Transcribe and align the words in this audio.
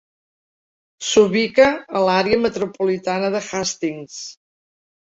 S'ubica 1.09 1.69
a 1.77 2.03
l'àrea 2.07 2.41
metropolitana 2.49 3.33
de 3.39 3.45
Hastings. 3.63 4.21